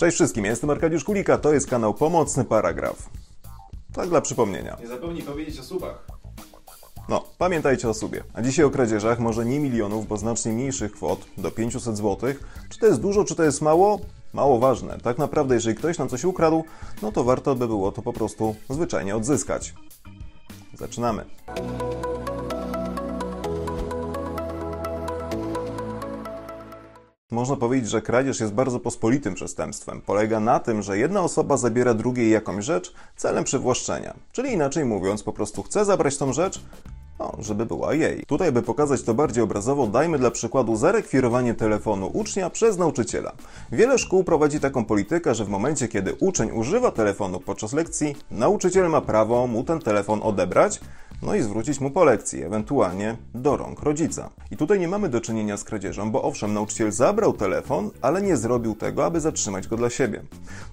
[0.00, 3.08] Cześć wszystkim, ja jestem Arkadiusz Kulika, to jest kanał Pomocny Paragraf.
[3.92, 4.76] Tak dla przypomnienia.
[4.80, 6.06] Nie zapomnij powiedzieć o subach.
[7.08, 8.24] No, pamiętajcie o sobie.
[8.34, 12.34] A dzisiaj o kradzieżach, może nie milionów, bo znacznie mniejszych kwot, do 500 zł.
[12.68, 14.00] Czy to jest dużo, czy to jest mało?
[14.32, 14.98] Mało ważne.
[14.98, 16.64] Tak naprawdę, jeżeli ktoś nam coś ukradł,
[17.02, 19.74] no to warto by było to po prostu zwyczajnie odzyskać.
[20.74, 21.24] Zaczynamy.
[27.30, 30.00] Można powiedzieć, że kradzież jest bardzo pospolitym przestępstwem.
[30.00, 34.14] Polega na tym, że jedna osoba zabiera drugiej jakąś rzecz celem przywłaszczenia.
[34.32, 36.60] Czyli inaczej mówiąc, po prostu chce zabrać tą rzecz,
[37.20, 38.22] no, żeby była jej.
[38.26, 43.32] Tutaj, by pokazać to bardziej obrazowo, dajmy dla przykładu zarekwirowanie telefonu ucznia przez nauczyciela.
[43.72, 48.90] Wiele szkół prowadzi taką politykę, że w momencie, kiedy uczeń używa telefonu podczas lekcji, nauczyciel
[48.90, 50.80] ma prawo mu ten telefon odebrać,
[51.22, 54.30] no i zwrócić mu po lekcji, ewentualnie do rąk rodzica.
[54.50, 58.36] I tutaj nie mamy do czynienia z kradzieżą, bo owszem, nauczyciel zabrał telefon, ale nie
[58.36, 60.22] zrobił tego, aby zatrzymać go dla siebie.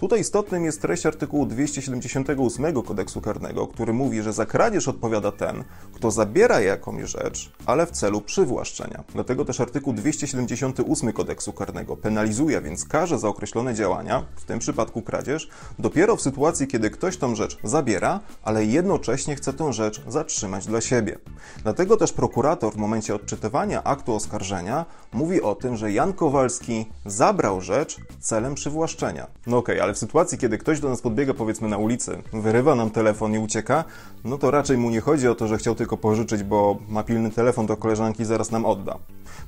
[0.00, 5.64] Tutaj istotnym jest treść artykułu 278 kodeksu karnego, który mówi, że za kradzież odpowiada ten,
[5.92, 9.04] kto zabiera jakąś rzecz, ale w celu przywłaszczenia.
[9.14, 15.02] Dlatego też artykuł 278 kodeksu karnego penalizuje, więc karze za określone działania, w tym przypadku
[15.02, 20.36] kradzież, dopiero w sytuacji, kiedy ktoś tą rzecz zabiera, ale jednocześnie chce tę rzecz zatrzymać
[20.36, 21.18] trzymać dla siebie.
[21.62, 27.60] Dlatego też prokurator w momencie odczytywania aktu oskarżenia mówi o tym, że Jan Kowalski zabrał
[27.60, 29.26] rzecz celem przywłaszczenia.
[29.46, 32.74] No okej, okay, ale w sytuacji, kiedy ktoś do nas podbiega powiedzmy na ulicy, wyrywa
[32.74, 33.84] nam telefon i ucieka,
[34.24, 37.30] no to raczej mu nie chodzi o to, że chciał tylko pożyczyć, bo ma pilny
[37.30, 38.98] telefon do koleżanki zaraz nam odda.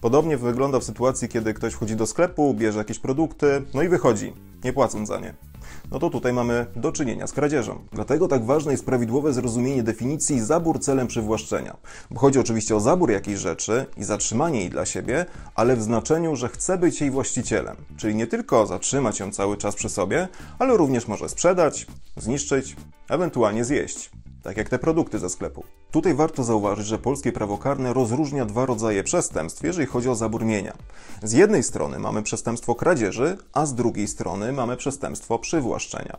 [0.01, 4.33] Podobnie wygląda w sytuacji, kiedy ktoś wchodzi do sklepu, bierze jakieś produkty, no i wychodzi,
[4.65, 5.35] nie płacąc za nie
[5.91, 7.79] no to tutaj mamy do czynienia z kradzieżą.
[7.93, 11.77] Dlatego tak ważne jest prawidłowe zrozumienie definicji zabór celem przywłaszczenia.
[12.11, 16.37] Bo chodzi oczywiście o zabór jakiejś rzeczy i zatrzymanie jej dla siebie, ale w znaczeniu,
[16.37, 17.77] że chce być jej właścicielem.
[17.97, 22.77] Czyli nie tylko zatrzymać ją cały czas przy sobie, ale również może sprzedać, zniszczyć,
[23.09, 24.11] ewentualnie zjeść
[24.43, 25.65] tak jak te produkty ze sklepu.
[25.91, 30.45] Tutaj warto zauważyć, że polskie prawo karne rozróżnia dwa rodzaje przestępstw, jeżeli chodzi o zabór
[30.45, 30.73] mienia.
[31.23, 36.19] Z jednej strony mamy przestępstwo kradzieży, a z drugiej strony mamy przestępstwo przywłaszczenia.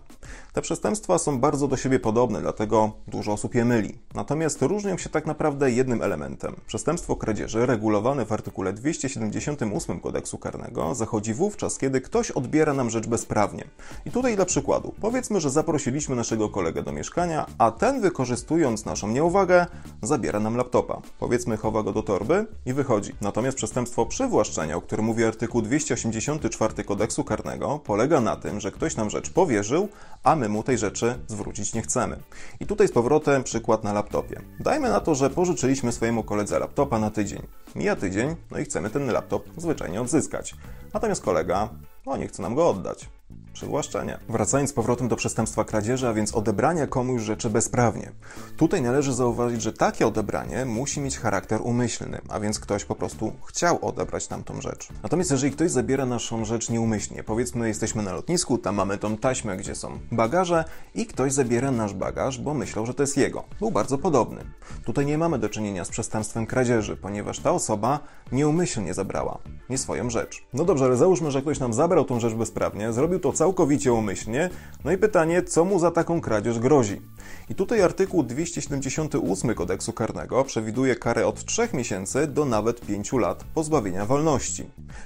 [0.54, 3.98] Te przestępstwa są bardzo do siebie podobne, dlatego dużo osób je myli.
[4.16, 6.56] Natomiast różnią się tak naprawdę jednym elementem.
[6.68, 13.08] Przestępstwo kradzieży, regulowane w artykule 278 kodeksu karnego, zachodzi wówczas, kiedy ktoś odbiera nam rzecz
[13.08, 13.64] bezprawnie.
[14.06, 19.08] I tutaj dla przykładu, powiedzmy, że zaprosiliśmy naszego kolegę do mieszkania, a ten wykorzystując naszą
[19.08, 19.59] nieuwagę,
[20.02, 21.02] zabiera nam laptopa.
[21.20, 23.14] Powiedzmy, chowa go do torby i wychodzi.
[23.22, 28.96] Natomiast przestępstwo przywłaszczenia, o którym mówi artykuł 284 kodeksu karnego, polega na tym, że ktoś
[28.96, 29.90] nam rzecz powierzył,
[30.24, 32.20] a my mu tej rzeczy zwrócić nie chcemy.
[32.60, 34.42] I tutaj z powrotem przykład na laptopie.
[34.60, 37.42] Dajmy na to, że pożyczyliśmy swojemu koledze laptopa na tydzień.
[37.76, 40.56] Mija tydzień, no i chcemy ten laptop zwyczajnie odzyskać.
[40.94, 41.70] Natomiast kolega,
[42.06, 43.19] no nie chce nam go oddać
[43.60, 44.18] przywłaszczenie.
[44.30, 48.12] Wracając z powrotem do przestępstwa kradzieży, a więc odebrania komuś rzeczy bezprawnie.
[48.58, 53.34] Tutaj należy zauważyć, że takie odebranie musi mieć charakter umyślny, a więc ktoś po prostu
[53.46, 54.88] chciał odebrać tamtą rzecz.
[55.04, 59.58] Natomiast jeżeli ktoś zabiera naszą rzecz nieumyślnie, powiedzmy jesteśmy na lotnisku, tam mamy tą taśmę,
[59.58, 60.66] gdzie są bagaże
[60.96, 63.44] i ktoś zabiera nasz bagaż, bo myślał, że to jest jego.
[63.60, 64.46] Był bardzo podobny.
[64.86, 68.00] Tutaj nie mamy do czynienia z przestępstwem kradzieży, ponieważ ta osoba
[68.32, 69.40] nieumyślnie zabrała
[69.70, 70.44] nie swoją rzecz.
[70.54, 74.50] No dobrze, ale załóżmy, że ktoś nam zabrał tą rzecz bezprawnie, zrobił to całkowicie umyślnie,
[74.86, 77.02] no i pytanie, co mu za taką kradzież grozi?
[77.50, 83.44] I tutaj artykuł 278 kodeksu karnego przewiduje karę od 3 miesięcy do nawet 5 lat
[83.54, 84.66] pozbawienia wolności.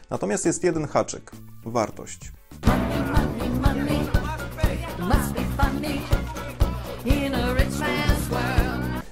[0.10, 1.32] Natomiast jest jeden haczyk
[1.66, 2.32] wartość.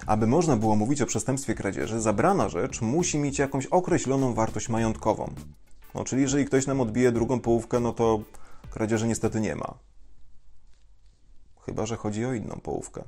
[0.06, 5.34] Aby można było mówić o przestępstwie kradzieży, zabrana rzecz musi mieć jakąś określoną wartość majątkową.
[5.96, 8.20] No, czyli jeżeli ktoś nam odbije drugą połówkę, no to
[8.72, 9.78] kradzieży niestety nie ma.
[11.66, 13.04] Chyba, że chodzi o inną połówkę.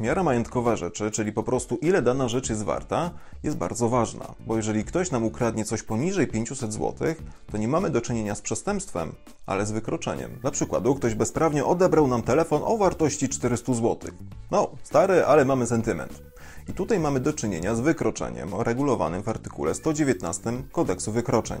[0.00, 3.10] Miara majątkowa rzeczy, czyli po prostu ile dana rzecz jest warta,
[3.42, 6.94] jest bardzo ważna, bo jeżeli ktoś nam ukradnie coś poniżej 500 zł,
[7.52, 9.12] to nie mamy do czynienia z przestępstwem,
[9.46, 10.38] ale z wykroczeniem.
[10.40, 13.96] Dla przykładu, ktoś bezprawnie odebrał nam telefon o wartości 400 zł.
[14.50, 16.22] No, stary, ale mamy sentyment.
[16.68, 21.60] I tutaj mamy do czynienia z wykroczeniem regulowanym w artykule 119 Kodeksu Wykroczeń.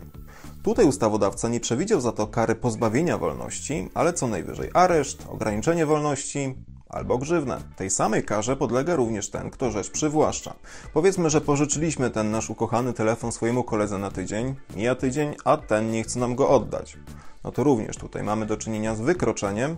[0.62, 6.54] Tutaj ustawodawca nie przewidział za to kary pozbawienia wolności, ale co najwyżej areszt, ograniczenie wolności,
[6.96, 7.60] albo grzywnę.
[7.76, 10.54] Tej samej karze podlega również ten, kto rzecz przywłaszcza.
[10.92, 15.90] Powiedzmy, że pożyczyliśmy ten nasz ukochany telefon swojemu koledze na tydzień, mija tydzień, a ten
[15.90, 16.96] nie chce nam go oddać.
[17.44, 19.76] No to również tutaj mamy do czynienia z wykroczeniem,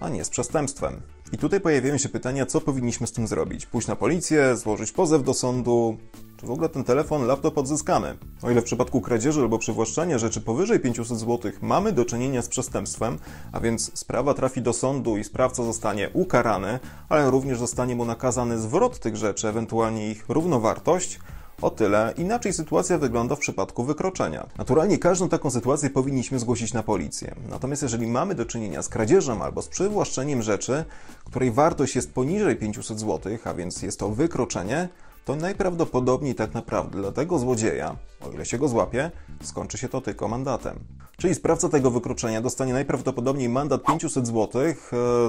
[0.00, 1.00] a nie z przestępstwem.
[1.32, 3.66] I tutaj pojawiają się pytania, co powinniśmy z tym zrobić?
[3.66, 5.96] Pójść na policję, złożyć pozew do sądu,
[6.42, 8.16] w ogóle ten telefon, laptop odzyskamy?
[8.42, 12.48] O ile w przypadku kradzieży albo przywłaszczenia rzeczy powyżej 500 zł mamy do czynienia z
[12.48, 13.18] przestępstwem,
[13.52, 16.78] a więc sprawa trafi do sądu i sprawca zostanie ukarany,
[17.08, 21.20] ale również zostanie mu nakazany zwrot tych rzeczy, ewentualnie ich równowartość,
[21.62, 24.46] o tyle inaczej sytuacja wygląda w przypadku wykroczenia.
[24.58, 27.34] Naturalnie każdą taką sytuację powinniśmy zgłosić na policję.
[27.48, 30.84] Natomiast jeżeli mamy do czynienia z kradzieżą albo z przywłaszczeniem rzeczy,
[31.24, 34.88] której wartość jest poniżej 500 zł, a więc jest to wykroczenie,
[35.24, 39.10] to najprawdopodobniej tak naprawdę dla tego złodzieja, o ile się go złapie,
[39.42, 40.78] skończy się to tylko mandatem.
[41.16, 44.74] Czyli sprawca tego wykroczenia dostanie najprawdopodobniej mandat 500 zł, e,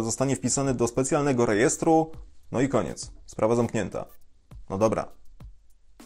[0.03, 2.11] zostanie wpisany do specjalnego rejestru,
[2.51, 3.11] no i koniec.
[3.25, 4.05] Sprawa zamknięta.
[4.69, 5.07] No dobra,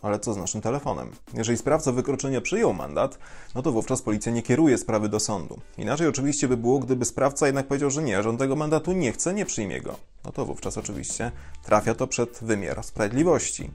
[0.02, 1.12] ale co z naszym telefonem?
[1.34, 3.20] Jeżeli sprawca wykroczenia przyjął mandat,
[3.56, 5.60] no to wówczas policja nie kieruje sprawy do sądu.
[5.78, 9.12] Inaczej oczywiście by było, gdyby sprawca jednak powiedział, że nie, że on tego mandatu nie
[9.12, 9.96] chce, nie przyjmie go.
[10.28, 11.32] No to wówczas oczywiście
[11.64, 13.72] trafia to przed wymiar sprawiedliwości.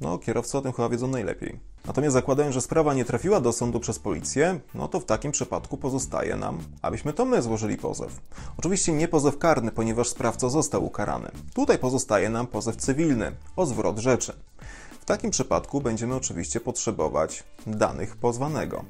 [0.00, 1.60] No, kierowcy o tym chyba wiedzą najlepiej.
[1.86, 5.76] Natomiast zakładając, że sprawa nie trafiła do sądu przez policję, no to w takim przypadku
[5.76, 8.20] pozostaje nam, abyśmy to my złożyli pozew.
[8.56, 11.30] Oczywiście nie pozew karny, ponieważ sprawca został ukarany.
[11.54, 14.32] Tutaj pozostaje nam pozew cywilny o zwrot rzeczy.
[15.00, 18.84] W takim przypadku będziemy oczywiście potrzebować danych pozwanego.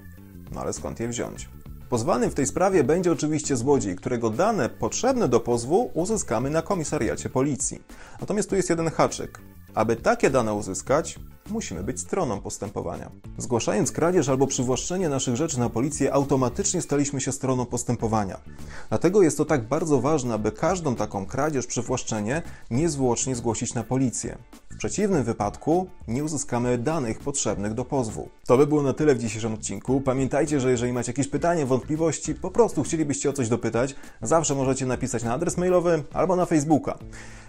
[0.53, 1.49] No ale skąd je wziąć?
[1.89, 7.29] Pozwanym w tej sprawie będzie oczywiście złodziej, którego dane potrzebne do pozwu uzyskamy na komisariacie
[7.29, 7.83] policji.
[8.21, 9.41] Natomiast tu jest jeden haczyk.
[9.75, 11.19] Aby takie dane uzyskać,
[11.51, 13.11] musimy być stroną postępowania.
[13.39, 18.41] Zgłaszając kradzież albo przywłaszczenie naszych rzeczy na policję, automatycznie staliśmy się stroną postępowania.
[18.89, 24.39] Dlatego jest to tak bardzo ważne, aby każdą taką kradzież, przywłaszczenie niezwłocznie zgłosić na policję.
[24.79, 28.29] W przeciwnym wypadku nie uzyskamy danych potrzebnych do pozwu.
[28.47, 30.01] To by było na tyle w dzisiejszym odcinku.
[30.01, 34.87] Pamiętajcie, że jeżeli macie jakieś pytania, wątpliwości, po prostu chcielibyście o coś dopytać, zawsze możecie
[34.87, 36.99] napisać na adres mailowy albo na Facebooka.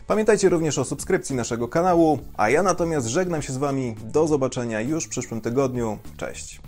[0.07, 3.95] Pamiętajcie również o subskrypcji naszego kanału, a ja natomiast żegnam się z Wami.
[4.03, 5.97] Do zobaczenia już w przyszłym tygodniu.
[6.17, 6.61] Cześć.